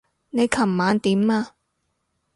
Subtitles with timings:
[0.31, 1.53] 你琴晚點啊？